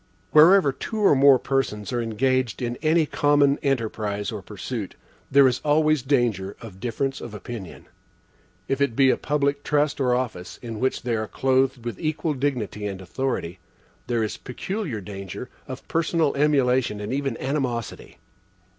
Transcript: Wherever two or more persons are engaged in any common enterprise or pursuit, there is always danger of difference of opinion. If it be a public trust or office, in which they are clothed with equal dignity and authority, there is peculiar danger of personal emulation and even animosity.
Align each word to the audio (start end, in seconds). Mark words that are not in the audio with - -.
Wherever 0.31 0.71
two 0.71 0.97
or 0.97 1.13
more 1.13 1.37
persons 1.37 1.93
are 1.93 2.01
engaged 2.01 2.59
in 2.59 2.75
any 2.77 3.05
common 3.05 3.59
enterprise 3.61 4.31
or 4.31 4.41
pursuit, 4.41 4.95
there 5.29 5.47
is 5.47 5.61
always 5.63 6.01
danger 6.01 6.57
of 6.59 6.79
difference 6.79 7.21
of 7.21 7.35
opinion. 7.35 7.85
If 8.67 8.81
it 8.81 8.95
be 8.95 9.11
a 9.11 9.15
public 9.15 9.61
trust 9.63 9.99
or 10.01 10.15
office, 10.15 10.57
in 10.63 10.79
which 10.79 11.03
they 11.03 11.15
are 11.15 11.27
clothed 11.27 11.85
with 11.85 11.99
equal 11.99 12.33
dignity 12.33 12.87
and 12.87 12.99
authority, 12.99 13.59
there 14.07 14.23
is 14.23 14.37
peculiar 14.37 15.01
danger 15.01 15.49
of 15.67 15.87
personal 15.87 16.33
emulation 16.35 16.99
and 16.99 17.13
even 17.13 17.37
animosity. 17.37 18.17